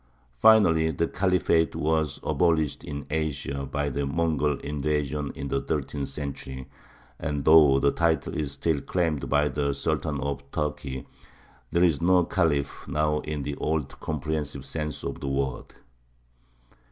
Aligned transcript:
Finally 0.39 0.89
the 0.89 1.05
Khalifate 1.07 1.75
was 1.75 2.19
abolished 2.23 2.83
in 2.83 3.05
Asia 3.11 3.67
by 3.71 3.87
the 3.87 4.03
Mongol 4.03 4.57
invasion 4.61 5.31
in 5.35 5.47
the 5.49 5.61
thirteenth 5.61 6.09
century, 6.09 6.65
and 7.19 7.45
though 7.45 7.79
the 7.79 7.91
title 7.91 8.35
is 8.35 8.53
still 8.53 8.81
claimed 8.81 9.29
by 9.29 9.47
the 9.47 9.73
Sultan 9.73 10.19
of 10.19 10.41
Turkey, 10.49 11.05
there 11.71 11.83
is 11.83 12.01
no 12.01 12.23
Khalif 12.23 12.87
now 12.87 13.19
in 13.19 13.43
the 13.43 13.53
old 13.57 13.99
comprehensive 13.99 14.65
sense 14.65 15.03
of 15.03 15.19
the 15.19 15.27
word. 15.27 15.75